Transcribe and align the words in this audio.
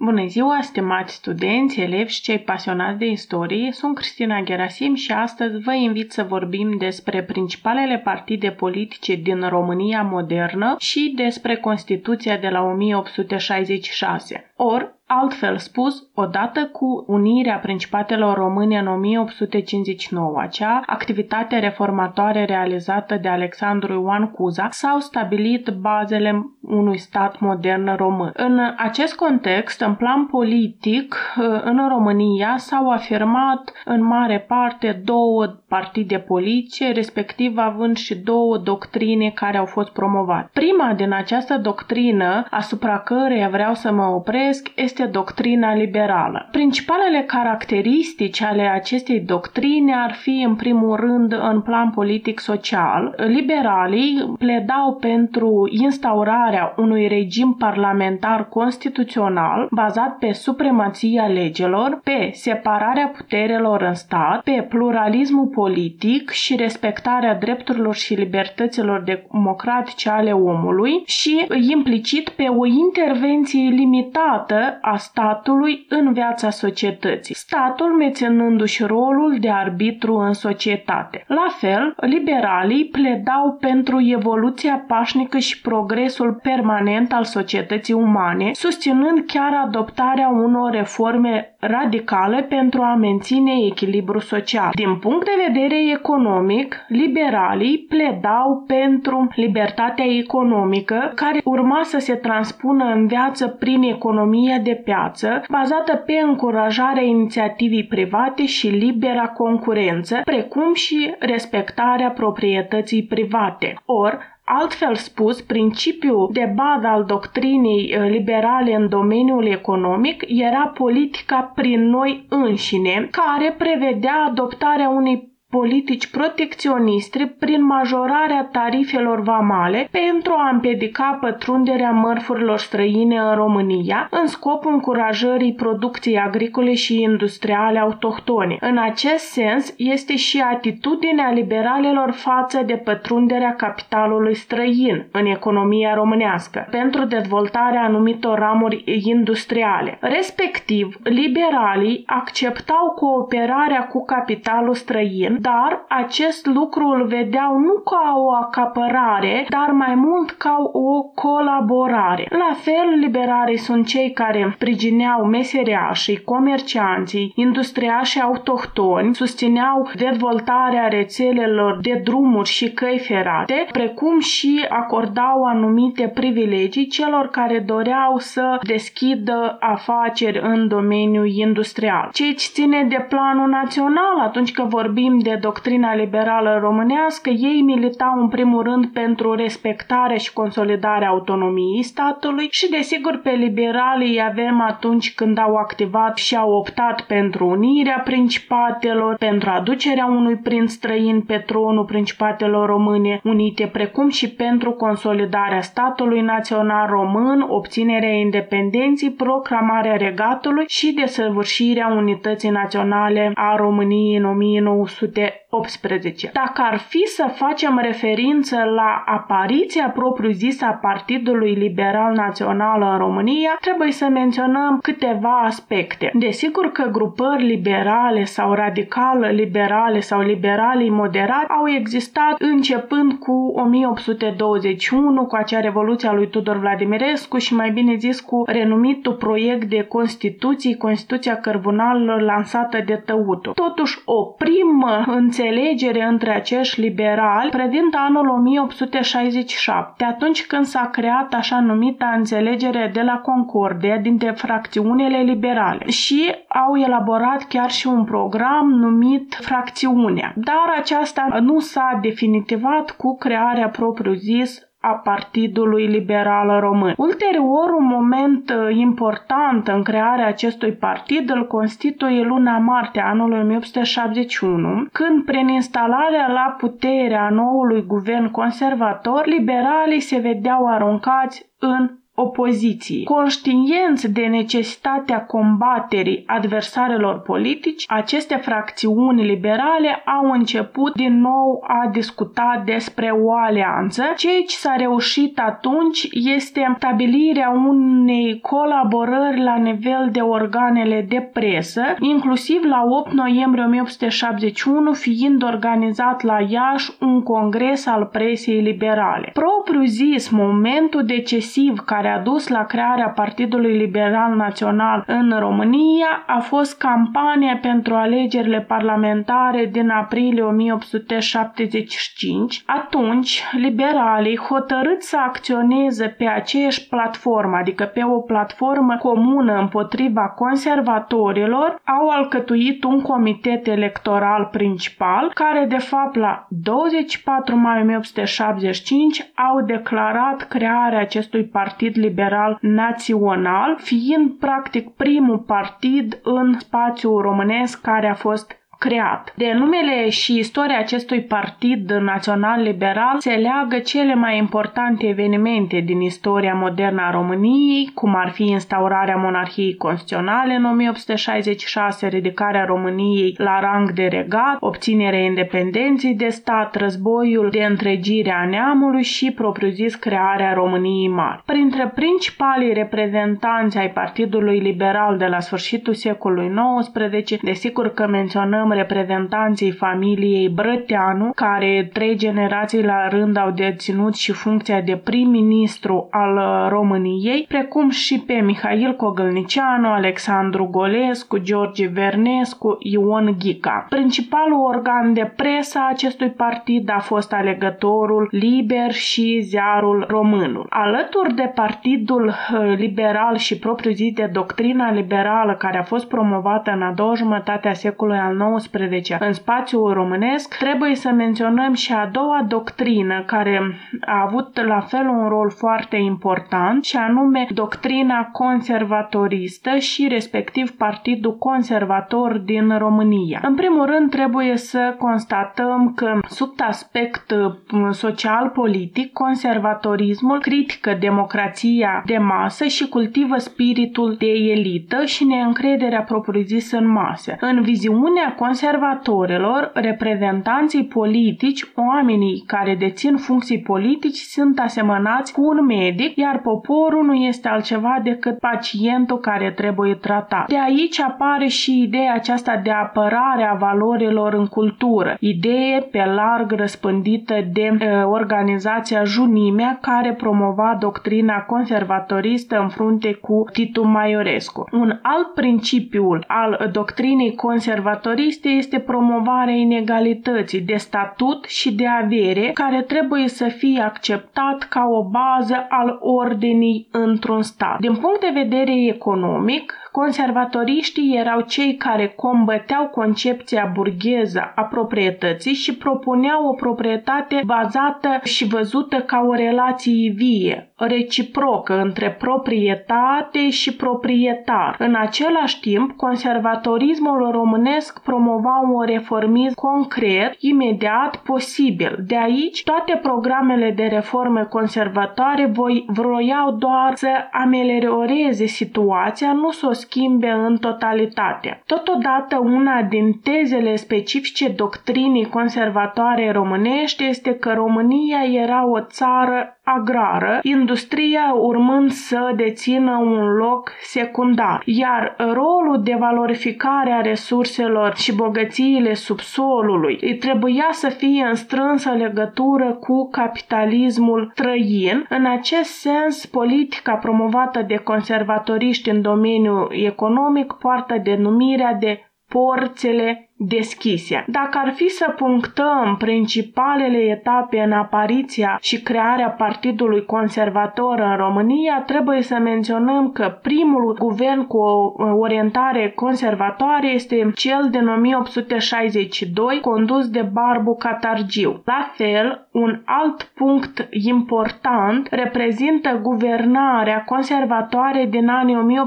Bună 0.00 0.26
ziua, 0.26 0.60
stimați 0.60 1.14
studenți, 1.14 1.80
elevi 1.80 2.12
și 2.12 2.20
cei 2.20 2.38
pasionați 2.38 2.98
de 2.98 3.06
istorie! 3.06 3.72
Sunt 3.72 3.94
Cristina 3.94 4.40
Gerasim 4.40 4.94
și 4.94 5.12
astăzi 5.12 5.58
vă 5.58 5.74
invit 5.74 6.12
să 6.12 6.22
vorbim 6.22 6.76
despre 6.76 7.22
principalele 7.22 7.98
partide 7.98 8.50
politice 8.50 9.14
din 9.14 9.48
România 9.48 10.02
modernă 10.02 10.74
și 10.78 11.12
despre 11.16 11.56
Constituția 11.56 12.36
de 12.36 12.48
la 12.48 12.62
1866. 12.62 14.52
Or, 14.56 14.97
Altfel 15.10 15.58
spus, 15.58 16.08
odată 16.14 16.66
cu 16.72 17.04
unirea 17.06 17.56
Principatelor 17.56 18.36
Române 18.36 18.78
în 18.78 18.86
1859, 18.86 20.40
acea 20.40 20.82
activitate 20.86 21.58
reformatoare 21.58 22.44
realizată 22.44 23.16
de 23.16 23.28
Alexandru 23.28 23.92
Ioan 23.92 24.30
Cuza, 24.30 24.68
s-au 24.70 24.98
stabilit 24.98 25.68
bazele 25.68 26.50
unui 26.60 26.98
stat 26.98 27.38
modern 27.40 27.96
român. 27.96 28.30
În 28.34 28.60
acest 28.76 29.14
context, 29.16 29.80
în 29.80 29.94
plan 29.94 30.26
politic, 30.26 31.16
în 31.64 31.88
România 31.88 32.54
s-au 32.56 32.90
afirmat 32.90 33.72
în 33.84 34.04
mare 34.04 34.38
parte 34.38 35.02
două 35.04 35.46
partide 35.68 36.18
politice, 36.18 36.92
respectiv 36.92 37.58
având 37.58 37.96
și 37.96 38.18
două 38.18 38.56
doctrine 38.56 39.30
care 39.34 39.56
au 39.56 39.66
fost 39.66 39.88
promovate. 39.88 40.50
Prima 40.52 40.92
din 40.96 41.12
această 41.12 41.56
doctrină, 41.58 42.46
asupra 42.50 42.98
căreia 42.98 43.48
vreau 43.48 43.74
să 43.74 43.92
mă 43.92 44.04
opresc, 44.04 44.68
este 44.74 44.97
doctrina 45.06 45.74
liberală. 45.74 46.48
Principalele 46.50 47.22
caracteristici 47.26 48.42
ale 48.42 48.62
acestei 48.62 49.20
doctrine 49.20 49.94
ar 49.94 50.12
fi, 50.12 50.44
în 50.46 50.54
primul 50.54 50.96
rând, 50.96 51.32
în 51.52 51.60
plan 51.60 51.90
politic-social. 51.90 53.14
Liberalii 53.26 54.34
pledau 54.38 54.96
pentru 55.00 55.68
instaurarea 55.70 56.74
unui 56.76 57.08
regim 57.08 57.56
parlamentar 57.58 58.48
constituțional 58.48 59.68
bazat 59.70 60.18
pe 60.18 60.32
supremația 60.32 61.26
legilor, 61.26 62.00
pe 62.04 62.30
separarea 62.32 63.12
puterelor 63.16 63.82
în 63.82 63.94
stat, 63.94 64.42
pe 64.42 64.66
pluralismul 64.68 65.46
politic 65.46 66.30
și 66.30 66.56
respectarea 66.56 67.34
drepturilor 67.34 67.94
și 67.94 68.14
libertăților 68.14 69.02
democratice 69.02 70.10
ale 70.10 70.32
omului 70.32 71.02
și 71.06 71.46
implicit 71.70 72.28
pe 72.28 72.42
o 72.42 72.66
intervenție 72.66 73.68
limitată 73.68 74.78
a 74.92 74.96
statului 74.96 75.86
în 75.88 76.12
viața 76.12 76.50
societății, 76.50 77.34
statul 77.34 77.86
menținându-și 77.86 78.84
rolul 78.84 79.36
de 79.40 79.50
arbitru 79.50 80.14
în 80.14 80.32
societate. 80.32 81.24
La 81.26 81.46
fel, 81.58 81.94
liberalii 81.96 82.84
pledau 82.84 83.56
pentru 83.60 83.98
evoluția 84.00 84.84
pașnică 84.86 85.38
și 85.38 85.60
progresul 85.60 86.40
permanent 86.42 87.12
al 87.12 87.24
societății 87.24 87.94
umane, 87.94 88.50
susținând 88.52 89.24
chiar 89.26 89.62
adoptarea 89.64 90.28
unor 90.28 90.70
reforme 90.70 91.56
radicale 91.58 92.42
pentru 92.42 92.82
a 92.82 92.94
menține 92.94 93.52
echilibru 93.70 94.18
social. 94.18 94.70
Din 94.74 94.96
punct 94.96 95.24
de 95.24 95.42
vedere 95.46 95.90
economic, 95.90 96.76
liberalii 96.88 97.86
pledau 97.88 98.64
pentru 98.66 99.28
libertatea 99.34 100.04
economică 100.04 101.12
care 101.14 101.40
urma 101.44 101.80
să 101.82 101.98
se 101.98 102.14
transpună 102.14 102.84
în 102.84 103.06
viață 103.06 103.46
prin 103.48 103.82
economia 103.82 104.58
de 104.58 104.77
piață, 104.84 105.44
bazată 105.48 105.96
pe 105.96 106.12
încurajarea 106.12 107.02
inițiativii 107.02 107.84
private 107.86 108.46
și 108.46 108.68
libera 108.68 109.28
concurență, 109.28 110.20
precum 110.24 110.74
și 110.74 111.14
respectarea 111.18 112.10
proprietății 112.10 113.02
private. 113.02 113.74
Or, 113.84 114.36
Altfel 114.50 114.94
spus, 114.94 115.40
principiul 115.40 116.30
de 116.32 116.52
bază 116.54 116.86
al 116.86 117.04
doctrinei 117.04 117.96
uh, 117.98 118.10
liberale 118.10 118.74
în 118.74 118.88
domeniul 118.88 119.46
economic 119.46 120.24
era 120.26 120.72
politica 120.74 121.52
prin 121.54 121.88
noi 121.88 122.26
înșine, 122.28 123.08
care 123.10 123.54
prevedea 123.58 124.26
adoptarea 124.28 124.88
unei 124.88 125.27
politici 125.50 126.06
protecționiste 126.10 127.34
prin 127.38 127.64
majorarea 127.64 128.48
tarifelor 128.52 129.20
vamale 129.20 129.88
pentru 129.90 130.32
a 130.32 130.48
împiedica 130.52 131.18
pătrunderea 131.20 131.90
mărfurilor 131.90 132.58
străine 132.58 133.18
în 133.18 133.34
România 133.34 134.08
în 134.10 134.26
scopul 134.26 134.72
încurajării 134.72 135.54
producției 135.54 136.18
agricole 136.18 136.74
și 136.74 137.00
industriale 137.00 137.78
autohtone. 137.78 138.56
În 138.60 138.78
acest 138.78 139.24
sens 139.24 139.74
este 139.76 140.16
și 140.16 140.40
atitudinea 140.40 141.30
liberalelor 141.30 142.10
față 142.10 142.62
de 142.66 142.74
pătrunderea 142.74 143.54
capitalului 143.54 144.34
străin 144.34 145.06
în 145.12 145.26
economia 145.26 145.94
românească 145.94 146.66
pentru 146.70 147.04
dezvoltarea 147.04 147.82
anumitor 147.82 148.38
ramuri 148.38 148.82
industriale. 149.04 149.98
Respectiv, 150.00 150.96
liberalii 151.02 152.02
acceptau 152.06 152.92
cooperarea 152.94 153.86
cu 153.86 154.04
capitalul 154.04 154.74
străin 154.74 155.36
dar 155.40 155.84
acest 155.88 156.46
lucru 156.46 156.86
îl 156.86 157.06
vedeau 157.06 157.58
nu 157.58 157.82
ca 157.84 158.14
o 158.16 158.32
acapărare, 158.32 159.46
dar 159.48 159.70
mai 159.70 159.94
mult 159.94 160.30
ca 160.30 160.56
o 160.72 161.02
colaborare. 161.02 162.26
La 162.30 162.54
fel, 162.54 162.98
liberarii 162.98 163.56
sunt 163.56 163.86
cei 163.86 164.12
care 164.12 164.50
sprijineau 164.54 165.24
meseriașii, 165.24 166.22
comercianții, 166.24 167.32
industriașii 167.36 168.20
autohtoni, 168.20 169.14
susțineau 169.14 169.90
dezvoltarea 169.96 170.88
rețelelor 170.88 171.78
de 171.82 172.00
drumuri 172.04 172.48
și 172.48 172.70
căi 172.72 172.98
ferate, 172.98 173.66
precum 173.72 174.20
și 174.20 174.66
acordau 174.68 175.44
anumite 175.44 176.10
privilegii 176.14 176.86
celor 176.86 177.28
care 177.28 177.58
doreau 177.58 178.18
să 178.18 178.58
deschidă 178.66 179.56
afaceri 179.60 180.40
în 180.42 180.68
domeniul 180.68 181.28
industrial. 181.28 182.08
Ce 182.12 182.32
ține 182.32 182.86
de 182.88 183.06
planul 183.08 183.48
național 183.48 184.18
atunci 184.20 184.52
când 184.52 184.68
vorbim 184.68 185.18
de 185.18 185.27
de 185.28 185.38
doctrina 185.40 185.94
liberală 185.94 186.58
românească, 186.60 187.30
ei 187.30 187.62
militau 187.64 188.20
în 188.20 188.28
primul 188.28 188.62
rând 188.62 188.86
pentru 188.86 189.34
respectarea 189.34 190.16
și 190.16 190.32
consolidarea 190.32 191.08
autonomiei 191.08 191.82
statului 191.82 192.48
și 192.50 192.70
desigur 192.70 193.20
pe 193.22 193.30
liberalii 193.30 194.22
avem 194.28 194.60
atunci 194.60 195.14
când 195.14 195.38
au 195.38 195.54
activat 195.54 196.16
și 196.16 196.36
au 196.36 196.50
optat 196.52 197.00
pentru 197.00 197.46
unirea 197.46 198.00
principatelor, 198.04 199.16
pentru 199.16 199.50
aducerea 199.50 200.06
unui 200.06 200.36
prinț 200.36 200.72
străin 200.72 201.20
pe 201.20 201.36
tronul 201.46 201.84
principatelor 201.84 202.68
române 202.68 203.20
unite, 203.24 203.66
precum 203.72 204.08
și 204.08 204.30
pentru 204.30 204.70
consolidarea 204.70 205.60
statului 205.60 206.20
național 206.20 206.86
român, 206.90 207.46
obținerea 207.48 208.12
independenței, 208.12 209.10
proclamarea 209.10 209.96
regatului 209.96 210.64
și 210.68 210.92
desăvârșirea 210.92 211.86
unității 211.96 212.50
naționale 212.50 213.30
a 213.34 213.56
României 213.56 214.16
în 214.16 214.24
1900 214.24 215.17
18. 215.50 216.30
Dacă 216.32 216.62
ar 216.70 216.78
fi 216.78 217.02
să 217.06 217.32
facem 217.34 217.78
referință 217.82 218.56
la 218.56 219.02
apariția 219.06 219.92
propriu-zisă 219.94 220.64
a 220.64 220.72
Partidului 220.72 221.54
Liberal 221.54 222.14
Național 222.14 222.82
în 222.92 222.98
România, 222.98 223.56
trebuie 223.60 223.92
să 223.92 224.06
menționăm 224.08 224.78
câteva 224.82 225.40
aspecte. 225.44 226.10
Desigur 226.14 226.72
că 226.72 226.88
grupări 226.92 227.44
liberale 227.46 228.24
sau 228.24 228.52
radical 228.52 229.28
liberale 229.32 230.00
sau 230.00 230.20
liberalii 230.20 230.90
moderați 230.90 231.52
au 231.58 231.68
existat 231.68 232.34
începând 232.38 233.12
cu 233.12 233.52
1821, 233.54 235.24
cu 235.26 235.36
acea 235.36 235.60
revoluție 235.60 236.08
a 236.08 236.12
lui 236.12 236.28
Tudor 236.28 236.56
Vladimirescu 236.56 237.38
și 237.38 237.54
mai 237.54 237.70
bine 237.70 237.94
zis 237.94 238.20
cu 238.20 238.42
renumitul 238.46 239.14
proiect 239.14 239.64
de 239.64 239.82
Constituție, 239.82 240.76
Constituția 240.76 241.36
Cărbunalilor 241.36 242.20
lansată 242.20 242.82
de 242.86 243.02
Tăutu. 243.06 243.50
Totuși, 243.52 243.98
o 244.04 244.22
primă 244.24 245.07
înțelegere 245.10 246.02
între 246.02 246.34
acești 246.34 246.80
liberali 246.80 247.50
prezint 247.50 247.94
anul 247.94 248.28
1867, 248.28 250.04
atunci 250.04 250.46
când 250.46 250.64
s-a 250.64 250.88
creat 250.92 251.34
așa 251.34 251.60
numita 251.60 252.12
înțelegere 252.16 252.90
de 252.92 253.02
la 253.02 253.18
Concordia 253.18 253.96
dintre 253.96 254.30
fracțiunile 254.30 255.18
liberale 255.18 255.90
și 255.90 256.34
au 256.48 256.76
elaborat 256.76 257.42
chiar 257.48 257.70
și 257.70 257.86
un 257.86 258.04
program 258.04 258.68
numit 258.68 259.34
Fracțiunea. 259.40 260.32
Dar 260.36 260.74
aceasta 260.78 261.38
nu 261.40 261.58
s-a 261.58 261.98
definitivat 262.02 262.90
cu 262.90 263.16
crearea 263.16 263.68
propriu-zis 263.68 264.67
a 264.80 264.92
Partidului 264.92 265.86
Liberal 265.86 266.60
Român. 266.60 266.94
Ulterior, 266.96 267.70
un 267.78 267.86
moment 267.86 268.50
uh, 268.50 268.76
important 268.76 269.68
în 269.68 269.82
crearea 269.82 270.26
acestui 270.26 270.72
partid 270.72 271.30
îl 271.30 271.46
constituie 271.46 272.22
luna 272.22 272.58
martie 272.58 273.02
anului 273.04 273.38
1871, 273.38 274.86
când 274.92 275.24
prin 275.24 275.48
instalarea 275.48 276.28
la 276.28 276.54
putere 276.58 277.14
a 277.14 277.28
noului 277.30 277.84
guvern 277.86 278.30
conservator, 278.30 279.26
liberalii 279.26 280.00
se 280.00 280.18
vedeau 280.18 280.66
aruncați 280.66 281.50
în 281.58 281.90
opoziției. 282.20 283.04
Conștienți 283.04 284.12
de 284.12 284.26
necesitatea 284.26 285.24
combaterii 285.24 286.22
adversarelor 286.26 287.20
politici, 287.20 287.84
aceste 287.86 288.36
fracțiuni 288.36 289.24
liberale 289.24 290.02
au 290.04 290.30
început 290.30 290.94
din 290.94 291.20
nou 291.20 291.64
a 291.66 291.88
discuta 291.92 292.62
despre 292.64 293.10
o 293.24 293.32
alianță. 293.32 294.02
Ceea 294.16 294.42
ce 294.46 294.56
s-a 294.56 294.74
reușit 294.76 295.38
atunci 295.38 296.08
este 296.12 296.74
stabilirea 296.76 297.50
unei 297.50 298.40
colaborări 298.40 299.42
la 299.42 299.56
nivel 299.56 300.08
de 300.12 300.20
organele 300.20 301.06
de 301.08 301.30
presă, 301.32 301.82
inclusiv 302.00 302.62
la 302.64 302.84
8 302.88 303.12
noiembrie 303.12 303.64
1871 303.64 304.92
fiind 304.92 305.42
organizat 305.42 306.22
la 306.22 306.38
Iași 306.48 306.90
un 307.00 307.22
congres 307.22 307.86
al 307.86 308.04
presei 308.12 308.60
liberale. 308.60 309.30
Propriu 309.32 309.84
zis, 309.84 310.28
momentul 310.28 311.04
decisiv 311.04 311.78
care 311.78 312.07
a 312.08 312.18
dus 312.18 312.48
la 312.48 312.64
crearea 312.64 313.08
Partidului 313.08 313.76
Liberal 313.76 314.34
Național 314.34 315.04
în 315.06 315.34
România 315.38 316.24
a 316.26 316.38
fost 316.38 316.78
campania 316.78 317.58
pentru 317.62 317.94
alegerile 317.94 318.60
parlamentare 318.60 319.68
din 319.72 319.88
aprilie 319.88 320.42
1875. 320.42 322.62
Atunci, 322.66 323.42
liberalii, 323.52 324.38
hotărâți 324.38 325.08
să 325.08 325.16
acționeze 325.26 326.06
pe 326.06 326.26
aceeași 326.26 326.88
platformă, 326.88 327.56
adică 327.56 327.84
pe 327.84 328.04
o 328.04 328.20
platformă 328.20 328.96
comună 328.96 329.58
împotriva 329.58 330.28
conservatorilor, 330.28 331.80
au 331.84 332.08
alcătuit 332.08 332.84
un 332.84 333.02
comitet 333.02 333.66
electoral 333.66 334.48
principal 334.52 335.30
care, 335.34 335.66
de 335.68 335.78
fapt, 335.78 336.16
la 336.16 336.46
24 336.48 337.56
mai 337.56 337.80
1875 337.80 339.32
au 339.50 339.60
declarat 339.60 340.48
crearea 340.48 341.00
acestui 341.00 341.44
partid 341.44 341.96
liberal 342.00 342.58
național, 342.60 343.76
fiind 343.80 344.30
practic 344.38 344.88
primul 344.90 345.38
partid 345.38 346.20
în 346.22 346.58
spațiul 346.58 347.20
românesc 347.20 347.80
care 347.80 348.08
a 348.08 348.14
fost 348.14 348.57
creat. 348.78 349.32
De 349.36 349.52
numele 349.54 350.08
și 350.08 350.38
istoria 350.38 350.78
acestui 350.78 351.20
partid 351.20 351.90
național 351.90 352.62
liberal 352.62 353.16
se 353.18 353.30
leagă 353.30 353.78
cele 353.78 354.14
mai 354.14 354.38
importante 354.38 355.06
evenimente 355.06 355.80
din 355.80 356.00
istoria 356.00 356.54
modernă 356.54 357.02
a 357.02 357.10
României, 357.10 357.90
cum 357.94 358.14
ar 358.14 358.30
fi 358.30 358.42
instaurarea 358.42 359.16
monarhiei 359.16 359.76
constituționale 359.76 360.54
în 360.54 360.64
1866, 360.64 362.06
ridicarea 362.06 362.64
României 362.64 363.34
la 363.36 363.60
rang 363.60 363.92
de 363.92 364.06
regat, 364.06 364.56
obținerea 364.60 365.18
independenței 365.18 366.14
de 366.14 366.28
stat, 366.28 366.74
războiul 366.74 367.50
de 367.50 367.64
întregire 367.64 368.32
a 368.32 368.48
neamului 368.48 369.02
și, 369.02 369.30
propriu-zis, 369.30 369.94
crearea 369.94 370.52
României 370.52 371.08
mari. 371.08 371.42
Printre 371.46 371.92
principalii 371.94 372.72
reprezentanți 372.72 373.78
ai 373.78 373.90
Partidului 373.90 374.58
Liberal 374.58 375.16
de 375.16 375.26
la 375.26 375.40
sfârșitul 375.40 375.94
secolului 375.94 376.52
XIX, 376.80 377.42
desigur 377.42 377.88
că 377.88 378.06
menționăm 378.06 378.67
menționăm 378.68 378.86
reprezentanții 378.86 379.70
familiei 379.70 380.48
Brăteanu, 380.48 381.32
care 381.34 381.90
trei 381.92 382.16
generații 382.16 382.84
la 382.84 383.08
rând 383.08 383.36
au 383.36 383.50
deținut 383.50 384.14
și 384.14 384.32
funcția 384.32 384.80
de 384.80 384.96
prim-ministru 385.04 386.08
al 386.10 386.68
României, 386.68 387.44
precum 387.48 387.90
și 387.90 388.20
pe 388.26 388.32
Mihail 388.32 388.96
Cogălnicianu, 388.96 389.88
Alexandru 389.88 390.64
Golescu, 390.64 391.38
George 391.38 391.86
Vernescu, 391.86 392.76
Ion 392.80 393.36
Ghica. 393.38 393.86
Principalul 393.88 394.64
organ 394.64 395.12
de 395.12 395.32
presă 395.36 395.78
a 395.78 395.88
acestui 395.90 396.30
partid 396.30 396.90
a 396.90 396.98
fost 396.98 397.32
alegătorul 397.32 398.28
Liber 398.30 398.92
și 398.92 399.40
Ziarul 399.40 400.04
Românul. 400.08 400.66
Alături 400.70 401.34
de 401.34 401.52
Partidul 401.54 402.26
uh, 402.26 402.76
Liberal 402.76 403.36
și 403.36 403.58
propriu-zis 403.58 404.12
de 404.12 404.30
doctrina 404.32 404.90
liberală 404.90 405.54
care 405.58 405.78
a 405.78 405.82
fost 405.82 406.08
promovată 406.08 406.70
în 406.70 406.82
a 406.82 406.92
doua 406.92 407.14
jumătate 407.14 407.68
a 407.68 407.72
secolului 407.72 408.20
al 408.20 408.36
XIX 408.66 409.16
în 409.18 409.32
spațiul 409.32 409.92
românesc, 409.92 410.56
trebuie 410.56 410.94
să 410.94 411.10
menționăm 411.10 411.74
și 411.74 411.92
a 411.92 412.08
doua 412.12 412.44
doctrină 412.48 413.22
care 413.26 413.78
a 414.00 414.22
avut 414.26 414.64
la 414.64 414.80
fel 414.80 415.08
un 415.08 415.28
rol 415.28 415.50
foarte 415.50 415.96
important 415.96 416.84
și 416.84 416.96
anume 416.96 417.46
doctrina 417.54 418.28
conservatoristă 418.32 419.76
și 419.76 420.08
respectiv 420.08 420.70
Partidul 420.70 421.36
Conservator 421.36 422.38
din 422.38 422.78
România. 422.78 423.40
În 423.42 423.54
primul 423.54 423.86
rând 423.86 424.10
trebuie 424.10 424.56
să 424.56 424.94
constatăm 424.98 425.92
că 425.96 426.18
sub 426.28 426.52
aspect 426.68 427.30
uh, 427.30 427.88
social-politic, 427.90 429.12
conservatorismul 429.12 430.40
critică 430.40 430.96
democrația 431.00 432.02
de 432.06 432.18
masă 432.18 432.64
și 432.64 432.88
cultivă 432.88 433.36
spiritul 433.36 434.14
de 434.18 434.26
elită 434.26 435.04
și 435.04 435.24
neîncrederea 435.24 436.02
propriu-zisă 436.02 436.76
în 436.76 436.88
masă. 436.88 437.36
În 437.40 437.62
viziunea 437.62 438.34
conservatorilor, 438.48 439.70
reprezentanții 439.74 440.84
politici, 440.84 441.64
oamenii 441.74 442.44
care 442.46 442.74
dețin 442.74 443.16
funcții 443.16 443.60
politici, 443.60 444.16
sunt 444.16 444.58
asemănați 444.58 445.32
cu 445.32 445.40
un 445.42 445.64
medic, 445.64 446.16
iar 446.16 446.40
poporul 446.40 447.04
nu 447.04 447.14
este 447.14 447.48
altceva 447.48 448.00
decât 448.02 448.38
pacientul 448.38 449.18
care 449.18 449.50
trebuie 449.50 449.94
tratat. 449.94 450.48
De 450.48 450.60
aici 450.60 451.00
apare 451.00 451.46
și 451.46 451.82
ideea 451.82 452.14
aceasta 452.14 452.60
de 452.62 452.70
apărare 452.70 453.44
a 453.50 453.54
valorilor 453.54 454.34
în 454.34 454.46
cultură, 454.46 455.16
idee 455.20 455.80
pe 455.90 456.04
larg 456.04 456.52
răspândită 456.52 457.34
de 457.52 457.76
e, 457.80 458.02
organizația 458.02 459.04
Junimea, 459.04 459.78
care 459.82 460.12
promova 460.12 460.76
doctrina 460.80 461.40
conservatoristă 461.40 462.58
în 462.60 462.68
frunte 462.68 463.12
cu 463.12 463.44
Titu 463.52 463.86
Maiorescu. 463.86 464.64
Un 464.72 464.98
alt 465.02 465.34
principiu 465.34 466.18
al 466.26 466.68
doctrinei 466.72 467.34
conservatoriste 467.34 468.37
este 468.44 468.78
promovarea 468.78 469.54
inegalității 469.54 470.60
de 470.60 470.76
statut 470.76 471.44
și 471.44 471.74
de 471.74 471.86
avere, 471.86 472.50
care 472.54 472.82
trebuie 472.82 473.28
să 473.28 473.48
fie 473.48 473.80
acceptat 473.80 474.62
ca 474.62 474.84
o 474.90 475.04
bază 475.04 475.66
al 475.68 475.98
ordinii 476.00 476.88
într-un 476.90 477.42
stat. 477.42 477.78
Din 477.78 477.96
punct 477.96 478.20
de 478.20 478.30
vedere 478.40 478.86
economic, 478.86 479.72
Conservatoriștii 479.92 481.16
erau 481.16 481.40
cei 481.40 481.76
care 481.76 482.08
combăteau 482.16 482.86
concepția 482.86 483.70
burgheză 483.74 484.52
a 484.54 484.62
proprietății 484.62 485.52
și 485.52 485.76
propuneau 485.76 486.46
o 486.46 486.52
proprietate 486.52 487.42
bazată 487.46 488.20
și 488.24 488.46
văzută 488.46 488.96
ca 488.96 489.24
o 489.28 489.34
relație 489.34 490.12
vie, 490.16 490.72
reciprocă 490.76 491.80
între 491.80 492.10
proprietate 492.10 493.50
și 493.50 493.76
proprietar. 493.76 494.76
În 494.78 494.94
același 494.94 495.60
timp, 495.60 495.96
conservatorismul 495.96 497.30
românesc 497.30 498.02
promova 498.02 498.27
un 498.32 498.84
reformism 498.86 499.54
concret, 499.54 500.34
imediat 500.38 501.16
posibil. 501.16 502.04
De 502.06 502.16
aici, 502.16 502.62
toate 502.62 502.98
programele 503.02 503.70
de 503.70 503.84
reforme 503.84 504.44
conservatoare 504.44 505.46
voi, 505.46 505.84
vroiau 505.88 506.50
doar 506.50 506.92
să 506.94 507.08
amelioreze 507.32 508.46
situația, 508.46 509.32
nu 509.32 509.50
să 509.50 509.66
o 509.66 509.72
schimbe 509.72 510.28
în 510.28 510.56
totalitate. 510.56 511.62
Totodată, 511.66 512.38
una 512.42 512.82
din 512.82 513.12
tezele 513.12 513.76
specifice 513.76 514.48
doctrinii 514.48 515.28
conservatoare 515.28 516.30
românești 516.30 517.04
este 517.04 517.34
că 517.34 517.52
România 517.52 518.22
era 518.32 518.66
o 518.66 518.80
țară 518.80 519.57
agrară, 519.76 520.38
industria 520.42 521.32
urmând 521.36 521.90
să 521.90 522.32
dețină 522.36 522.96
un 522.96 523.24
loc 523.36 523.72
secundar, 523.80 524.62
iar 524.64 525.14
rolul 525.18 525.80
de 525.82 525.96
valorificare 525.98 526.90
a 526.90 527.00
resurselor 527.00 527.96
și 527.96 528.14
bogățiile 528.14 528.94
subsolului 528.94 529.98
îi 530.00 530.16
trebuia 530.16 530.68
să 530.70 530.88
fie 530.88 531.24
în 531.28 531.34
strânsă 531.34 531.90
legătură 531.90 532.72
cu 532.80 533.08
capitalismul 533.10 534.30
străin. 534.32 535.06
În 535.08 535.26
acest 535.26 535.70
sens, 535.70 536.26
politica 536.26 536.94
promovată 536.94 537.62
de 537.62 537.76
conservatoriști 537.76 538.90
în 538.90 539.02
domeniul 539.02 539.72
economic 539.72 540.52
poartă 540.52 541.00
denumirea 541.02 541.74
de 541.74 542.00
porțele 542.28 543.27
deschise. 543.38 544.24
Dacă 544.26 544.60
ar 544.64 544.72
fi 544.72 544.88
să 544.88 545.14
punctăm 545.16 545.96
principalele 545.98 546.98
etape 546.98 547.60
în 547.60 547.72
apariția 547.72 548.58
și 548.60 548.82
crearea 548.82 549.28
Partidului 549.28 550.04
Conservator 550.04 550.98
în 550.98 551.16
România, 551.16 551.82
trebuie 551.86 552.22
să 552.22 552.34
menționăm 552.34 553.10
că 553.12 553.38
primul 553.42 553.96
guvern 553.98 554.46
cu 554.46 554.56
o 554.56 554.94
orientare 555.18 555.92
conservatoare 555.94 556.88
este 556.88 557.30
cel 557.34 557.68
din 557.70 557.88
1862, 557.88 559.60
condus 559.60 560.08
de 560.08 560.28
Barbu 560.32 560.76
Catargiu. 560.76 561.62
La 561.64 561.90
fel, 561.94 562.48
un 562.52 562.80
alt 562.84 563.22
punct 563.22 563.88
important 563.90 565.08
reprezintă 565.10 565.98
guvernarea 566.02 567.04
conservatoare 567.04 568.06
din 568.10 568.28
anii 568.28 568.86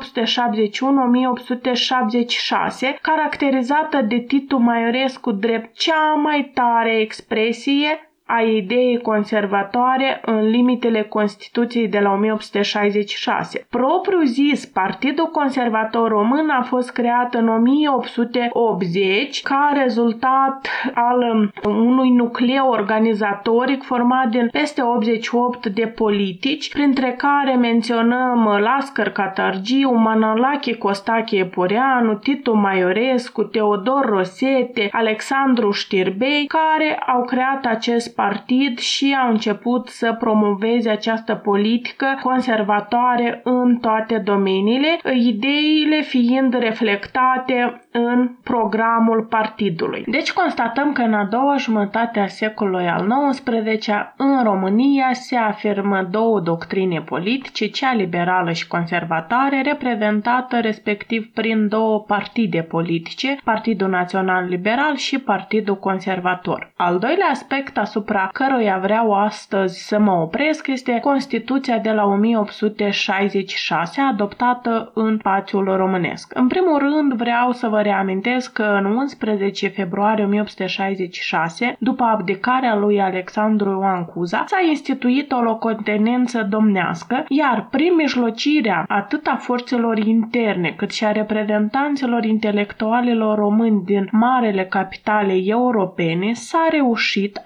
1871-1876, 2.93 2.97
caracterizată 3.01 4.01
de 4.07 4.19
titlu 4.19 4.40
Titu 4.41 4.57
Maiorescu 4.57 5.31
drept 5.31 5.77
cea 5.77 6.15
mai 6.15 6.51
tare 6.53 6.99
expresie 6.99 8.10
a 8.37 8.41
ideii 8.41 9.01
conservatoare 9.01 10.21
în 10.25 10.49
limitele 10.49 11.01
Constituției 11.01 11.87
de 11.87 11.99
la 11.99 12.11
1866. 12.11 13.65
Propriu 13.69 14.21
zis, 14.23 14.65
Partidul 14.65 15.25
Conservator 15.25 16.09
Român 16.09 16.49
a 16.49 16.61
fost 16.61 16.91
creat 16.91 17.33
în 17.33 17.47
1880 17.47 19.41
ca 19.41 19.71
rezultat 19.81 20.67
al 20.93 21.51
unui 21.65 22.09
nucleu 22.09 22.69
organizatoric 22.69 23.83
format 23.83 24.27
din 24.27 24.47
peste 24.51 24.81
88 24.81 25.67
de 25.67 25.87
politici, 25.87 26.69
printre 26.69 27.15
care 27.17 27.55
menționăm 27.55 28.57
Lascăr 28.59 29.09
Catargiu, 29.09 29.93
Manalache 29.93 30.77
Costache 30.77 31.37
Eporeanu, 31.37 32.13
Titu 32.13 32.53
Maiorescu, 32.53 33.43
Teodor 33.43 34.05
Rosete, 34.05 34.89
Alexandru 34.91 35.71
Știrbei, 35.71 36.45
care 36.47 36.99
au 37.07 37.23
creat 37.23 37.65
acest 37.65 38.15
partid 38.27 38.77
și 38.77 39.17
au 39.23 39.29
început 39.31 39.87
să 39.87 40.15
promoveze 40.19 40.89
această 40.89 41.35
politică 41.35 42.05
conservatoare 42.23 43.41
în 43.43 43.77
toate 43.77 44.17
domeniile, 44.17 44.99
ideile 45.13 46.01
fiind 46.01 46.53
reflectate 46.59 47.81
în 47.91 48.29
programul 48.43 49.21
partidului. 49.29 50.03
Deci 50.07 50.33
constatăm 50.33 50.91
că 50.91 51.01
în 51.01 51.13
a 51.13 51.25
doua 51.25 51.55
jumătate 51.57 52.19
a 52.19 52.27
secolului 52.27 52.87
al 52.87 53.07
XIX 53.31 53.87
în 54.17 54.43
România 54.43 55.09
se 55.13 55.35
afirmă 55.35 56.07
două 56.11 56.39
doctrine 56.39 57.01
politice, 57.01 57.67
cea 57.67 57.93
liberală 57.93 58.51
și 58.51 58.67
conservatoare, 58.67 59.61
reprezentată 59.61 60.59
respectiv 60.59 61.31
prin 61.33 61.67
două 61.67 61.99
partide 61.99 62.61
politice, 62.61 63.37
Partidul 63.43 63.89
Național 63.89 64.45
Liberal 64.47 64.95
și 64.95 65.19
Partidul 65.19 65.77
Conservator. 65.77 66.71
Al 66.77 66.99
doilea 66.99 67.27
aspect 67.31 67.77
asupra 67.77 68.00
căruia 68.33 68.77
vreau 68.81 69.13
astăzi 69.13 69.87
să 69.87 69.99
mă 69.99 70.11
opresc 70.11 70.67
este 70.67 70.99
Constituția 70.99 71.77
de 71.77 71.91
la 71.91 72.05
1866, 72.05 74.01
adoptată 74.01 74.91
în 74.93 75.17
spațiul 75.19 75.75
românesc. 75.75 76.31
În 76.35 76.47
primul 76.47 76.77
rând 76.77 77.13
vreau 77.13 77.51
să 77.51 77.67
vă 77.67 77.81
reamintesc 77.81 78.53
că 78.53 78.63
în 78.63 78.85
11 78.85 79.67
februarie 79.67 80.23
1866, 80.23 81.75
după 81.79 82.03
abdicarea 82.03 82.75
lui 82.75 83.01
Alexandru 83.01 83.69
Ioan 83.69 84.05
Cuza, 84.05 84.43
s-a 84.47 84.59
instituit 84.69 85.31
o 85.31 85.41
locotenență 85.41 86.47
domnească, 86.49 87.25
iar 87.27 87.67
prin 87.71 87.95
mijlocirea 87.95 88.85
atât 88.87 89.27
a 89.27 89.35
forțelor 89.35 89.97
interne 89.97 90.73
cât 90.77 90.91
și 90.91 91.05
a 91.05 91.11
reprezentanților 91.11 92.23
intelectualilor 92.23 93.37
români 93.37 93.83
din 93.85 94.07
marele 94.11 94.65
capitale 94.65 95.33
europene 95.45 96.33
s-a 96.33 96.67
reușit 96.71 97.39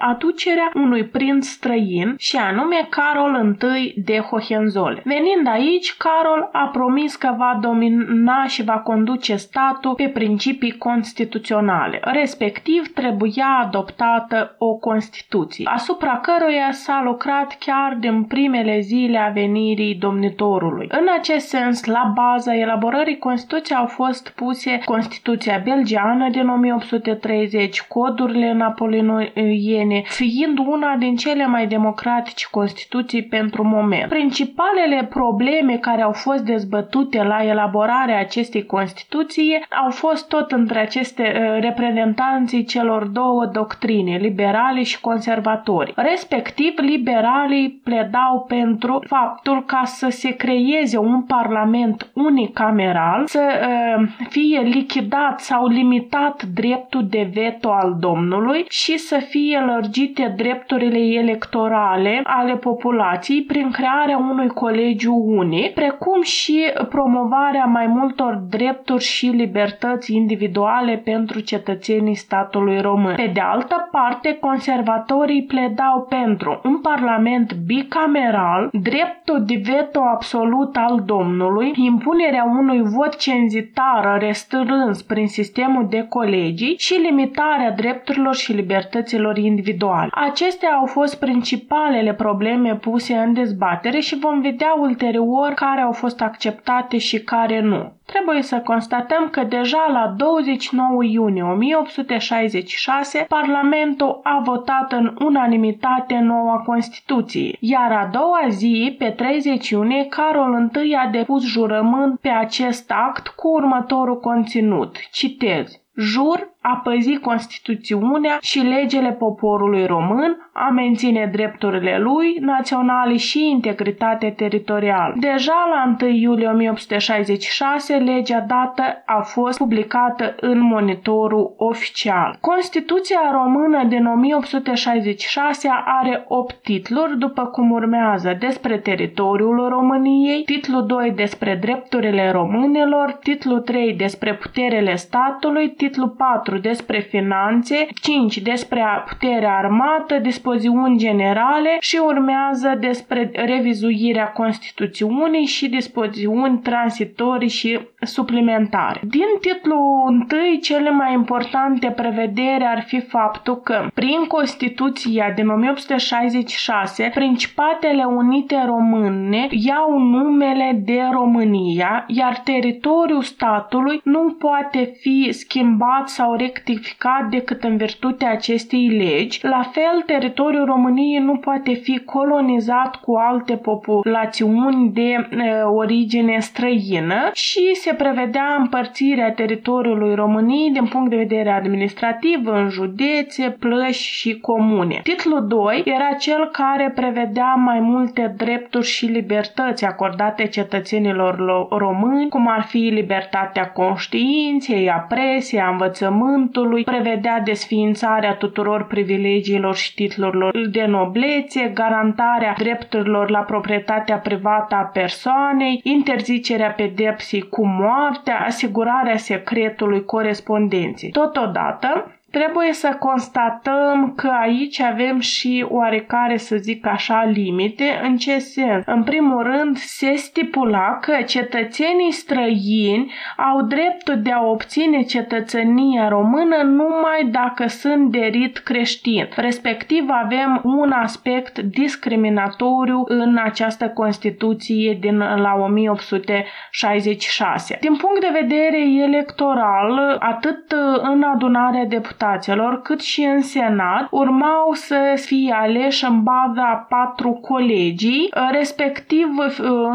aducerea 0.46 0.70
unui 0.74 1.04
prinț 1.04 1.46
străin 1.46 2.14
și 2.18 2.36
anume 2.36 2.86
Carol 2.90 3.56
I 3.76 3.94
de 4.00 4.18
Hohenzollern. 4.18 5.02
Venind 5.04 5.46
aici, 5.46 5.96
Carol 5.96 6.48
a 6.52 6.68
promis 6.72 7.16
că 7.16 7.34
va 7.36 7.58
domina 7.60 8.46
și 8.46 8.64
va 8.64 8.78
conduce 8.78 9.36
statul 9.36 9.94
pe 9.94 10.08
principii 10.08 10.76
constituționale, 10.78 12.00
respectiv 12.02 12.92
trebuia 12.94 13.60
adoptată 13.64 14.54
o 14.58 14.74
Constituție, 14.74 15.70
asupra 15.72 16.20
căruia 16.22 16.70
s-a 16.70 17.02
lucrat 17.04 17.56
chiar 17.58 17.96
din 18.00 18.24
primele 18.24 18.80
zile 18.80 19.18
a 19.18 19.28
venirii 19.28 19.94
domnitorului. 19.94 20.86
În 20.90 21.06
acest 21.18 21.48
sens, 21.48 21.84
la 21.84 22.12
baza 22.14 22.54
elaborării 22.54 23.18
Constituției 23.18 23.78
au 23.78 23.86
fost 23.86 24.28
puse 24.28 24.80
Constituția 24.84 25.60
belgiană 25.64 26.28
din 26.30 26.48
1830, 26.48 27.82
codurile 27.82 28.52
napoleoniene, 28.52 30.02
fiind 30.36 30.58
una 30.58 30.96
din 30.96 31.16
cele 31.16 31.46
mai 31.46 31.66
democratice 31.66 32.46
Constituții 32.50 33.22
pentru 33.22 33.64
moment. 33.64 34.08
Principalele 34.08 35.06
probleme 35.08 35.76
care 35.76 36.02
au 36.02 36.12
fost 36.12 36.44
dezbătute 36.44 37.22
la 37.22 37.44
elaborarea 37.44 38.20
acestei 38.20 38.66
Constituții 38.66 39.64
au 39.84 39.90
fost 39.90 40.28
tot 40.28 40.52
între 40.52 40.78
aceste 40.78 41.22
uh, 41.22 41.60
reprezentanții 41.60 42.64
celor 42.64 43.04
două 43.04 43.46
doctrine, 43.52 44.16
liberale 44.16 44.82
și 44.82 45.00
conservatori. 45.00 45.92
Respectiv, 45.96 46.74
liberalii 46.76 47.80
pledau 47.84 48.44
pentru 48.48 49.02
faptul 49.06 49.64
ca 49.64 49.82
să 49.84 50.08
se 50.08 50.30
creeze 50.30 50.98
un 50.98 51.22
parlament 51.22 52.10
unicameral, 52.14 53.26
să 53.26 53.40
uh, 53.40 54.08
fie 54.28 54.60
lichidat 54.60 55.40
sau 55.40 55.66
limitat 55.66 56.42
dreptul 56.42 57.06
de 57.08 57.30
veto 57.32 57.70
al 57.70 57.96
domnului 58.00 58.64
și 58.68 58.98
să 58.98 59.18
fie 59.18 59.58
lărgite 59.58 60.25
drepturile 60.36 60.98
electorale 60.98 62.20
ale 62.24 62.56
populației 62.56 63.42
prin 63.42 63.70
crearea 63.70 64.18
unui 64.18 64.48
colegiu 64.48 65.14
unic, 65.14 65.74
precum 65.74 66.22
și 66.22 66.72
promovarea 66.88 67.64
mai 67.64 67.86
multor 67.86 68.42
drepturi 68.50 69.04
și 69.04 69.26
libertăți 69.26 70.14
individuale 70.14 70.96
pentru 71.04 71.40
cetățenii 71.40 72.14
statului 72.14 72.80
român. 72.80 73.14
Pe 73.14 73.30
de 73.34 73.40
altă 73.40 73.88
parte, 73.90 74.38
conservatorii 74.40 75.42
pledau 75.42 76.06
pentru 76.08 76.60
un 76.64 76.80
parlament 76.80 77.54
bicameral, 77.54 78.68
dreptul 78.72 79.44
de 79.46 79.60
veto 79.64 80.00
absolut 80.00 80.76
al 80.76 81.02
domnului, 81.06 81.72
impunerea 81.76 82.44
unui 82.44 82.82
vot 82.82 83.16
cenzitar 83.16 84.18
restrâns 84.18 85.02
prin 85.02 85.26
sistemul 85.26 85.86
de 85.88 86.06
colegii 86.08 86.74
și 86.78 86.94
limitarea 86.94 87.70
drepturilor 87.70 88.34
și 88.34 88.52
libertăților 88.52 89.36
individuale. 89.36 90.08
Acestea 90.18 90.70
au 90.70 90.86
fost 90.86 91.18
principalele 91.18 92.14
probleme 92.14 92.76
puse 92.76 93.14
în 93.16 93.32
dezbatere 93.32 93.98
și 93.98 94.18
vom 94.18 94.40
vedea 94.40 94.74
ulterior 94.78 95.52
care 95.54 95.80
au 95.80 95.92
fost 95.92 96.20
acceptate 96.20 96.98
și 96.98 97.22
care 97.22 97.60
nu. 97.60 97.92
Trebuie 98.06 98.42
să 98.42 98.56
constatăm 98.56 99.28
că 99.30 99.42
deja 99.42 99.88
la 99.92 100.14
29 100.16 101.04
iunie 101.04 101.42
1866 101.42 103.26
Parlamentul 103.28 104.20
a 104.22 104.42
votat 104.44 104.92
în 104.92 105.16
unanimitate 105.18 106.18
noua 106.18 106.62
Constituție, 106.66 107.56
iar 107.60 107.92
a 107.92 108.08
doua 108.12 108.46
zi, 108.48 108.94
pe 108.98 109.10
30 109.10 109.68
iunie, 109.68 110.04
Carol 110.04 110.70
I 110.84 110.94
a 110.94 111.08
depus 111.10 111.44
jurământ 111.44 112.20
pe 112.20 112.28
acest 112.28 112.90
act 112.90 113.28
cu 113.28 113.48
următorul 113.48 114.20
conținut. 114.20 114.96
Citez. 115.10 115.80
Jur 115.98 116.55
a 116.72 116.80
păzi 116.84 117.16
Constituțiunea 117.16 118.38
și 118.40 118.58
legile 118.58 119.12
poporului 119.12 119.86
român, 119.86 120.50
a 120.52 120.70
menține 120.70 121.28
drepturile 121.32 121.98
lui 121.98 122.36
naționale 122.40 123.16
și 123.16 123.48
integritate 123.48 124.34
teritorială. 124.36 125.14
Deja 125.18 125.68
la 125.74 125.96
1 126.00 126.10
iulie 126.10 126.48
1866, 126.48 127.94
legea 127.94 128.40
dată 128.40 128.82
a 129.06 129.20
fost 129.20 129.58
publicată 129.58 130.34
în 130.40 130.60
monitorul 130.60 131.54
oficial. 131.56 132.38
Constituția 132.40 133.20
română 133.32 133.84
din 133.84 134.06
1866 134.06 135.68
are 136.00 136.24
8 136.28 136.54
titluri, 136.62 137.18
după 137.18 137.44
cum 137.44 137.70
urmează 137.70 138.36
despre 138.40 138.78
teritoriul 138.78 139.68
României, 139.68 140.42
titlul 140.42 140.86
2 140.86 141.12
despre 141.16 141.58
drepturile 141.60 142.30
românilor, 142.30 143.12
titlul 143.12 143.60
3 143.60 143.94
despre 143.94 144.34
puterele 144.34 144.94
statului, 144.94 145.70
titlul 145.70 146.08
4 146.08 146.55
4 146.56 146.68
despre 146.68 146.98
finanțe, 146.98 147.86
5 148.02 148.38
despre 148.38 148.84
puterea 149.08 149.56
armată, 149.56 150.18
dispoziuni 150.18 150.98
generale 150.98 151.76
și 151.80 152.00
urmează 152.06 152.76
despre 152.80 153.30
revizuirea 153.34 154.26
Constituțiunii 154.26 155.44
și 155.44 155.68
dispoziuni 155.68 156.58
transitorii 156.58 157.48
și 157.48 157.78
suplimentare. 158.00 159.00
Din 159.02 159.26
titlul 159.40 159.78
1, 160.06 160.26
cele 160.62 160.90
mai 160.90 161.12
importante 161.12 161.90
prevederi 161.90 162.64
ar 162.64 162.82
fi 162.86 163.00
faptul 163.00 163.56
că 163.56 163.86
prin 163.94 164.24
Constituția 164.28 165.32
din 165.34 165.48
1866, 165.48 167.10
Principatele 167.14 168.04
Unite 168.04 168.62
Române 168.66 169.46
iau 169.50 169.98
numele 169.98 170.80
de 170.84 171.00
România, 171.12 172.04
iar 172.08 172.38
teritoriul 172.44 173.22
statului 173.22 174.00
nu 174.04 174.36
poate 174.38 174.96
fi 175.00 175.28
schimbat 175.30 176.08
sau 176.08 176.34
rectificat 176.46 177.28
decât 177.30 177.64
în 177.64 177.76
virtutea 177.76 178.30
acestei 178.30 178.88
legi. 178.88 179.38
La 179.42 179.70
fel, 179.72 180.02
teritoriul 180.06 180.64
României 180.64 181.18
nu 181.18 181.36
poate 181.36 181.72
fi 181.72 181.98
colonizat 181.98 182.96
cu 182.96 183.14
alte 183.14 183.56
populațiuni 183.56 184.90
de 184.90 185.00
e, 185.00 185.62
origine 185.62 186.38
străină 186.38 187.30
și 187.32 187.74
se 187.74 187.94
prevedea 187.94 188.56
împărțirea 188.58 189.32
teritoriului 189.32 190.14
României 190.14 190.70
din 190.70 190.86
punct 190.86 191.10
de 191.10 191.16
vedere 191.16 191.50
administrativ 191.50 192.46
în 192.46 192.68
județe, 192.68 193.56
plăși 193.58 194.12
și 194.12 194.38
comune. 194.38 195.00
Titlul 195.02 195.46
2 195.46 195.82
era 195.84 196.12
cel 196.18 196.48
care 196.52 196.92
prevedea 196.94 197.54
mai 197.54 197.80
multe 197.80 198.34
drepturi 198.36 198.86
și 198.86 199.06
libertăți 199.06 199.84
acordate 199.84 200.46
cetățenilor 200.46 201.68
români, 201.70 202.28
cum 202.28 202.48
ar 202.48 202.62
fi 202.62 202.78
libertatea 202.78 203.70
conștiinței, 203.70 204.90
a 204.90 204.98
presei, 205.08 205.60
a 205.60 205.68
învățământului, 205.68 206.35
pământului, 206.36 206.84
prevedea 206.84 207.40
desființarea 207.40 208.34
tuturor 208.34 208.86
privilegiilor 208.86 209.74
și 209.76 209.94
titlurilor 209.94 210.68
de 210.70 210.84
noblețe, 210.84 211.70
garantarea 211.74 212.54
drepturilor 212.58 213.30
la 213.30 213.38
proprietatea 213.38 214.16
privată 214.18 214.74
a 214.74 214.82
persoanei, 214.82 215.80
interzicerea 215.82 216.70
pedepsii 216.70 217.48
cu 217.48 217.66
moartea, 217.66 218.44
asigurarea 218.46 219.16
secretului 219.16 220.04
corespondenței. 220.04 221.10
Totodată, 221.10 222.15
Trebuie 222.38 222.72
să 222.72 222.96
constatăm 222.98 224.12
că 224.16 224.30
aici 224.40 224.80
avem 224.80 225.20
și 225.20 225.66
oarecare, 225.68 226.36
să 226.36 226.56
zic 226.56 226.86
așa, 226.86 227.24
limite. 227.24 228.00
În 228.02 228.16
ce 228.16 228.38
sens? 228.38 228.84
În 228.86 229.02
primul 229.02 229.42
rând, 229.42 229.76
se 229.76 230.14
stipula 230.14 230.98
că 231.00 231.16
cetățenii 231.26 232.12
străini 232.12 233.12
au 233.36 233.62
dreptul 233.62 234.22
de 234.22 234.32
a 234.32 234.42
obține 234.42 235.02
cetățenia 235.02 236.08
română 236.08 236.56
numai 236.62 237.28
dacă 237.30 237.66
sunt 237.66 238.10
de 238.10 238.28
rit 238.32 238.58
creștin. 238.58 239.28
Respectiv, 239.36 240.04
avem 240.08 240.60
un 240.64 240.90
aspect 240.90 241.58
discriminatoriu 241.58 243.04
în 243.06 243.38
această 243.44 243.88
Constituție 243.88 244.96
din 245.00 245.18
la 245.18 245.54
1866. 245.58 247.78
Din 247.80 247.96
punct 247.96 248.20
de 248.20 248.38
vedere 248.40 248.78
electoral, 249.02 250.16
atât 250.20 250.74
în 251.02 251.22
adunarea 251.22 251.84
deputaților 251.84 252.24
deputaților, 252.26 252.82
cât 252.82 253.00
și 253.00 253.22
în 253.22 253.42
Senat 253.42 254.06
urmau 254.10 254.72
să 254.72 255.22
fie 255.26 255.54
aleși 255.60 256.04
în 256.04 256.22
baza 256.22 256.86
patru 256.88 257.30
colegii, 257.30 258.30
respectiv 258.50 259.26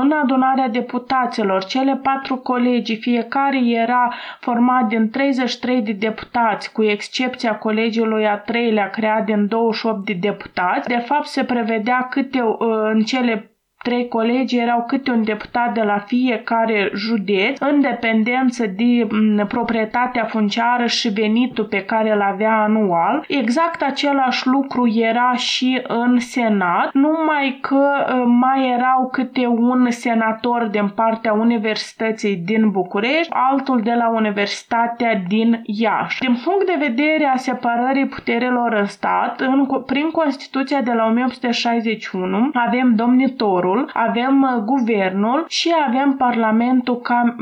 în 0.01 0.11
adunarea 0.21 0.67
deputaților. 0.67 1.63
Cele 1.63 2.00
patru 2.03 2.35
colegii, 2.35 2.95
fiecare 2.95 3.59
era 3.65 4.13
format 4.39 4.88
din 4.88 5.09
33 5.09 5.81
de 5.81 5.91
deputați, 5.91 6.71
cu 6.71 6.83
excepția 6.83 7.55
colegiului 7.55 8.27
a 8.27 8.38
treilea 8.38 8.89
creat 8.89 9.25
din 9.25 9.47
28 9.47 10.05
de 10.05 10.17
deputați. 10.19 10.88
De 10.88 11.03
fapt, 11.05 11.25
se 11.25 11.43
prevedea 11.43 12.07
câte 12.09 12.43
în 12.91 13.01
cele 13.01 13.50
Trei 13.83 14.07
colegi 14.07 14.57
erau 14.57 14.83
câte 14.88 15.11
un 15.11 15.23
deputat 15.23 15.73
de 15.73 15.81
la 15.81 15.97
fiecare 15.97 16.91
județ, 16.95 17.59
în 17.59 17.81
dependență 17.81 18.65
de 18.65 19.07
proprietatea 19.47 20.23
funciară 20.23 20.85
și 20.85 21.09
venitul 21.09 21.63
pe 21.63 21.83
care 21.83 22.11
îl 22.11 22.21
avea 22.21 22.61
anual. 22.61 23.25
Exact 23.27 23.81
același 23.81 24.47
lucru 24.47 24.88
era 24.88 25.33
și 25.35 25.81
în 25.88 26.19
Senat, 26.19 26.93
numai 26.93 27.57
că 27.61 27.89
ă, 28.09 28.25
mai 28.25 28.69
erau 28.69 29.09
câte 29.11 29.45
un 29.47 29.88
senator 29.89 30.67
din 30.71 30.88
partea 30.88 31.33
Universității 31.33 32.35
din 32.35 32.69
București, 32.69 33.29
altul 33.29 33.81
de 33.81 33.93
la 33.93 34.09
Universitatea 34.09 35.21
din 35.27 35.61
Iași. 35.63 36.19
Din 36.19 36.38
punct 36.43 36.65
de 36.65 36.85
vedere 36.88 37.25
a 37.33 37.38
separării 37.38 38.07
puterilor 38.07 38.73
în 38.73 38.85
stat, 38.85 39.39
în, 39.39 39.67
prin 39.85 40.09
Constituția 40.09 40.81
de 40.81 40.91
la 40.91 41.05
1861 41.05 42.50
avem 42.53 42.95
domnitorul 42.95 43.70
Parlamentul, 43.71 43.89
avem 43.93 44.41
uh, 44.41 44.63
Guvernul 44.65 45.45
și 45.47 45.73
avem 45.87 46.15
Parlamentul 46.17 47.01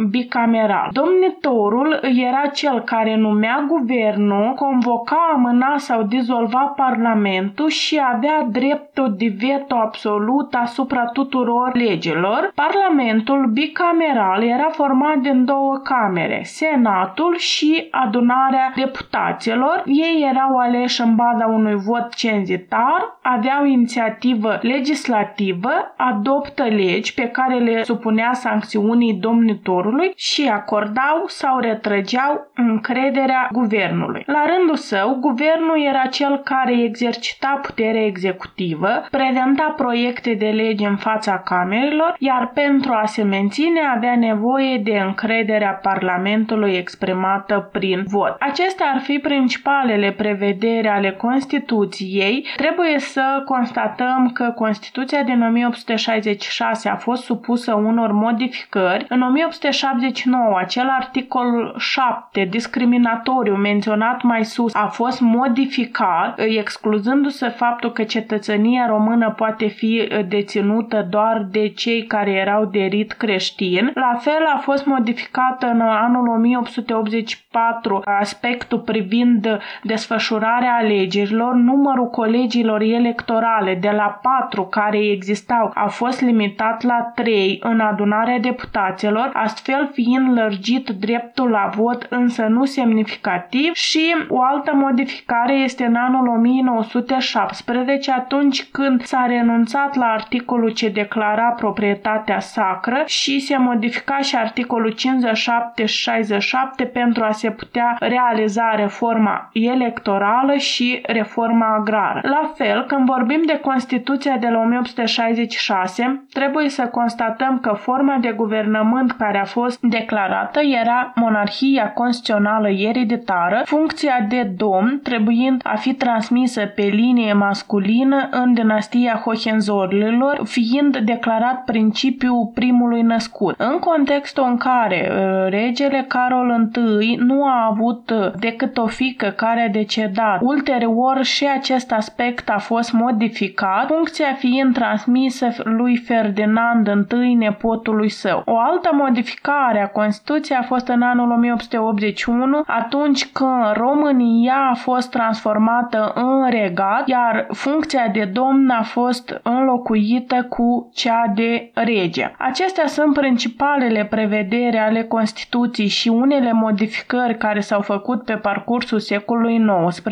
bicameral. 0.10 0.90
Domnitorul 0.92 2.00
era 2.02 2.48
cel 2.54 2.82
care 2.82 3.16
numea 3.16 3.66
Guvernul, 3.68 4.54
convoca, 4.54 5.32
amâna 5.34 5.78
sau 5.78 6.04
dizolva 6.04 6.74
Parlamentul 6.76 7.70
și 7.70 8.02
avea 8.14 8.48
dreptul 8.50 9.16
de 9.18 9.36
veto 9.40 9.76
absolut 9.76 10.54
asupra 10.54 11.06
tuturor 11.06 11.76
legilor. 11.76 12.52
Parlamentul 12.56 13.50
bicameral 13.54 14.44
era 14.44 14.70
format 14.72 15.18
din 15.18 15.46
două 15.46 15.80
camere, 15.84 16.42
Senatul 16.44 17.36
și 17.38 17.88
adunarea 17.92 18.72
deputaților. 18.76 19.84
Ei 19.86 20.28
erau 20.30 20.58
aleși 20.58 21.02
în 21.02 21.16
baza 21.16 21.46
unui 21.46 21.76
vot 21.76 22.14
cenzitar, 22.16 23.18
aveau 23.22 23.66
inițiativă 23.66 24.60
legislativă, 24.62 25.72
adoptă 26.20 26.64
legi 26.64 27.14
pe 27.14 27.28
care 27.28 27.58
le 27.58 27.84
supunea 27.84 28.34
sancțiunii 28.34 29.14
domnitorului 29.14 30.12
și 30.16 30.50
acordau 30.54 31.24
sau 31.28 31.60
retrăgeau 31.60 32.52
încrederea 32.56 33.50
guvernului. 33.52 34.24
La 34.26 34.46
rândul 34.46 34.76
său, 34.76 35.18
guvernul 35.20 35.86
era 35.88 36.06
cel 36.06 36.42
care 36.44 36.84
exercita 36.84 37.60
puterea 37.62 38.06
executivă, 38.06 38.90
prezenta 39.12 39.74
proiecte 39.78 40.34
de 40.34 40.46
lege 40.46 40.88
în 40.88 40.96
fața 40.96 41.38
camerelor, 41.38 42.16
iar 42.20 42.52
pentru 42.54 42.92
a 42.92 43.06
se 43.06 43.24
menține 43.24 43.80
avea 43.96 44.16
nevoie 44.16 44.78
de 44.78 44.98
încrederea 45.06 45.80
Parlamentului 45.82 46.74
exprimată 46.76 47.70
prin 47.72 48.04
vot. 48.08 48.36
Acestea 48.40 48.92
ar 48.94 49.00
fi 49.02 49.18
principalele 49.18 50.12
prevederi 50.12 50.88
ale 50.88 51.12
Constituției. 51.12 52.46
Trebuie 52.56 53.00
să 53.00 53.42
constatăm 53.46 54.30
că 54.34 54.54
Constituția 54.56 55.24
din 55.24 55.42
1860 55.42 56.09
1966 56.10 56.90
a 56.90 56.96
fost 56.96 57.24
supusă 57.24 57.74
unor 57.74 58.12
modificări, 58.12 59.06
în 59.10 59.22
1879 59.22 60.58
acel 60.58 60.88
articol 61.00 61.76
7 61.78 62.48
discriminatoriu 62.50 63.56
menționat 63.56 64.22
mai 64.22 64.46
sus 64.46 64.74
a 64.74 64.88
fost 64.88 65.20
modificat, 65.20 66.40
excluzându-se 66.40 67.48
faptul 67.48 67.92
că 67.92 68.04
cetățenia 68.04 68.88
română 68.88 69.34
poate 69.38 69.68
fi 69.68 70.10
deținută 70.28 71.08
doar 71.10 71.48
de 71.52 71.68
cei 71.68 72.04
care 72.06 72.32
erau 72.32 72.66
de 72.66 72.80
rit 72.80 73.12
creștin. 73.12 73.92
La 73.96 74.18
fel 74.20 74.46
a 74.56 74.58
fost 74.58 74.86
modificată 74.86 75.66
în 75.66 75.82
anul 75.82 76.28
1884 76.28 78.02
aspectul 78.20 78.80
privind 78.80 79.60
desfășurarea 79.84 80.78
alegerilor, 80.80 81.54
numărul 81.54 82.10
colegilor 82.10 82.82
electorale 82.82 83.78
de 83.82 83.90
la 83.90 84.20
4 84.22 84.64
care 84.64 84.98
existau 84.98 85.72
a 85.74 85.88
fost 86.00 86.20
fost 86.20 86.32
limitat 86.32 86.84
la 86.84 87.12
3 87.16 87.60
în 87.64 87.80
adunarea 87.80 88.40
deputaților, 88.40 89.30
astfel 89.34 89.90
fiind 89.94 90.38
lărgit 90.38 90.90
dreptul 90.90 91.50
la 91.50 91.70
vot 91.76 92.08
însă 92.10 92.42
nu 92.42 92.66
semnificativ 92.66 93.74
și 93.74 94.16
o 94.28 94.42
altă 94.42 94.72
modificare 94.74 95.54
este 95.54 95.86
în 95.86 95.96
anul 95.96 96.28
1917 96.28 98.12
atunci 98.12 98.70
când 98.72 99.04
s-a 99.04 99.26
renunțat 99.28 99.96
la 99.96 100.06
articolul 100.06 100.70
ce 100.70 100.90
declara 100.90 101.48
proprietatea 101.50 102.40
sacră 102.40 103.04
și 103.06 103.40
se 103.40 103.58
modifica 103.58 104.18
și 104.18 104.36
articolul 104.36 104.94
57-67 104.94 106.92
pentru 106.94 107.24
a 107.24 107.32
se 107.32 107.52
putea 107.52 107.96
realiza 108.00 108.76
reforma 108.76 109.50
electorală 109.54 110.54
și 110.54 111.00
reforma 111.06 111.76
agrară. 111.80 112.20
La 112.24 112.52
fel, 112.56 112.86
când 112.88 113.06
vorbim 113.06 113.42
de 113.46 113.60
Constituția 113.62 114.38
de 114.38 114.48
la 114.48 114.58
1866, 114.60 115.89
trebuie 116.34 116.70
să 116.70 116.88
constatăm 116.92 117.60
că 117.60 117.74
forma 117.74 118.18
de 118.22 118.32
guvernământ 118.32 119.12
care 119.12 119.40
a 119.40 119.46
fost 119.46 119.82
declarată 119.82 120.60
era 120.82 121.12
monarhia 121.16 121.92
constituțională 121.94 122.70
ereditară, 122.70 123.62
funcția 123.66 124.26
de 124.30 124.52
domn 124.58 125.00
trebuind 125.04 125.62
a 125.64 125.76
fi 125.76 125.94
transmisă 125.94 126.66
pe 126.66 126.82
linie 126.82 127.34
masculină 127.34 128.28
în 128.32 128.54
dinastia 128.54 129.22
Hohenzolilor, 129.26 130.42
fiind 130.44 130.98
declarat 130.98 131.64
principiul 131.64 132.52
primului 132.54 133.02
născut. 133.02 133.56
În 133.58 133.80
contextul 133.80 134.46
în 134.48 134.58
care 134.58 135.12
uh, 135.12 135.50
regele 135.50 136.06
Carol 136.08 136.70
I 137.00 137.16
nu 137.16 137.46
a 137.46 137.68
avut 137.72 138.10
uh, 138.10 138.32
decât 138.40 138.78
o 138.78 138.88
fică 138.88 139.28
care 139.28 139.62
a 139.62 139.70
decedat, 139.70 140.40
ulterior 140.42 141.24
și 141.24 141.48
acest 141.58 141.92
aspect 141.92 142.50
a 142.50 142.58
fost 142.58 142.92
modificat, 142.92 143.88
funcția 143.88 144.34
fiind 144.38 144.74
transmisă 144.74 145.48
lui 145.76 145.90
lui 145.90 145.98
Ferdinand 145.98 147.08
I, 147.12 147.34
nepotului 147.34 148.10
său. 148.10 148.42
O 148.46 148.58
altă 148.60 148.90
modificare 148.94 149.82
a 149.82 149.88
Constituției 149.88 150.58
a 150.58 150.64
fost 150.64 150.88
în 150.88 151.02
anul 151.02 151.32
1881, 151.32 152.64
atunci 152.68 153.26
când 153.26 153.72
România 153.74 154.70
a 154.72 154.74
fost 154.74 155.10
transformată 155.10 156.12
în 156.16 156.50
regat, 156.50 157.08
iar 157.08 157.48
funcția 157.52 158.08
de 158.08 158.30
domn 158.34 158.70
a 158.70 158.82
fost 158.82 159.40
înlocuită 159.44 160.46
cu 160.50 160.90
cea 160.94 161.32
de 161.36 161.72
rege. 161.74 162.32
Acestea 162.38 162.88
sunt 162.88 163.14
principalele 163.14 164.06
prevederi 164.06 164.78
ale 164.78 165.04
Constituției 165.04 165.88
și 165.88 166.08
unele 166.10 166.52
modificări 166.52 167.38
care 167.38 167.60
s-au 167.60 167.82
făcut 167.82 168.24
pe 168.24 168.34
parcursul 168.34 169.00
secolului 169.00 169.66
XIX, 169.88 170.06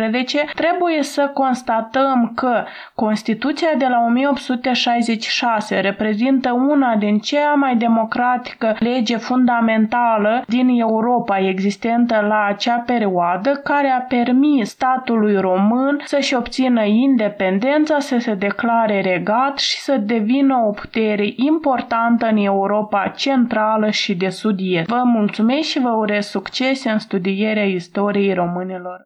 trebuie 0.56 1.04
să 1.04 1.32
constatăm 1.34 2.32
că 2.36 2.64
Constituția 2.96 3.70
de 3.78 3.86
la 3.90 4.06
1866 4.08 5.47
6 5.48 5.80
reprezintă 5.80 6.52
una 6.52 6.96
din 6.96 7.20
cea 7.20 7.54
mai 7.54 7.76
democratică 7.76 8.76
lege 8.80 9.18
fundamentală 9.18 10.44
din 10.48 10.68
Europa 10.80 11.38
existentă 11.40 12.26
la 12.28 12.46
acea 12.48 12.84
perioadă, 12.86 13.62
care 13.64 13.88
a 13.90 14.00
permis 14.00 14.70
statului 14.70 15.38
român 15.38 16.02
să-și 16.04 16.36
obțină 16.36 16.84
independența, 16.84 18.00
să 18.00 18.18
se 18.18 18.34
declare 18.34 19.02
regat 19.02 19.58
și 19.58 19.78
să 19.78 19.98
devină 19.98 20.56
o 20.68 20.72
putere 20.72 21.28
importantă 21.36 22.28
în 22.28 22.38
Europa 22.38 23.14
centrală 23.16 23.90
și 23.90 24.16
de 24.16 24.30
sud-est. 24.30 24.88
Vă 24.88 25.02
mulțumesc 25.06 25.68
și 25.68 25.80
vă 25.80 25.90
urez 25.90 26.26
succes 26.26 26.84
în 26.84 27.00
studierea 27.00 27.66
istoriei 27.66 28.34
românilor. 28.34 29.06